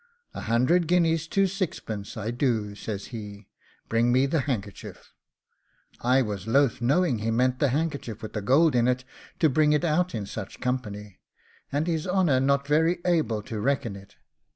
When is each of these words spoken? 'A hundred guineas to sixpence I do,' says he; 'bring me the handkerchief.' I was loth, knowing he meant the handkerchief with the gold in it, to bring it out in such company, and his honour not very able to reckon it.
'A 0.33 0.41
hundred 0.41 0.87
guineas 0.87 1.27
to 1.27 1.45
sixpence 1.45 2.17
I 2.17 2.31
do,' 2.31 2.73
says 2.73 3.09
he; 3.13 3.49
'bring 3.87 4.11
me 4.11 4.25
the 4.25 4.39
handkerchief.' 4.39 5.13
I 5.99 6.23
was 6.23 6.47
loth, 6.47 6.81
knowing 6.81 7.19
he 7.19 7.29
meant 7.29 7.59
the 7.59 7.67
handkerchief 7.69 8.23
with 8.23 8.33
the 8.33 8.41
gold 8.41 8.73
in 8.73 8.87
it, 8.87 9.05
to 9.41 9.47
bring 9.47 9.73
it 9.73 9.85
out 9.85 10.15
in 10.15 10.25
such 10.25 10.59
company, 10.59 11.19
and 11.71 11.85
his 11.85 12.07
honour 12.07 12.39
not 12.39 12.65
very 12.65 12.97
able 13.05 13.43
to 13.43 13.59
reckon 13.61 13.95
it. 13.95 14.15